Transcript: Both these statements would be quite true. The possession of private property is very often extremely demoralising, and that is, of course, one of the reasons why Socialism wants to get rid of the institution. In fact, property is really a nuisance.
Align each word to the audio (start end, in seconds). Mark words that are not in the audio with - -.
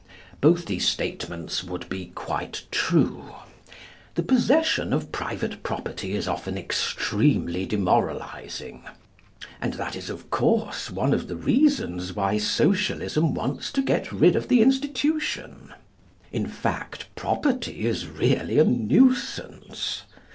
Both 0.41 0.65
these 0.65 0.87
statements 0.89 1.63
would 1.63 1.87
be 1.87 2.07
quite 2.15 2.63
true. 2.71 3.35
The 4.15 4.23
possession 4.23 4.93
of 4.93 5.11
private 5.11 5.61
property 5.61 6.15
is 6.15 6.25
very 6.25 6.33
often 6.33 6.57
extremely 6.57 7.67
demoralising, 7.67 8.83
and 9.61 9.75
that 9.75 9.95
is, 9.95 10.09
of 10.09 10.31
course, 10.31 10.89
one 10.89 11.13
of 11.13 11.27
the 11.27 11.35
reasons 11.35 12.15
why 12.15 12.39
Socialism 12.39 13.35
wants 13.35 13.71
to 13.73 13.83
get 13.83 14.11
rid 14.11 14.35
of 14.35 14.47
the 14.47 14.63
institution. 14.63 15.71
In 16.31 16.47
fact, 16.47 17.05
property 17.13 17.85
is 17.85 18.07
really 18.07 18.57
a 18.57 18.63
nuisance. 18.65 20.01